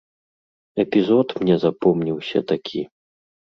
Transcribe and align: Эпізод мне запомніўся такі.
Эпізод 0.83 1.27
мне 1.43 1.55
запомніўся 1.65 2.45
такі. 2.55 2.81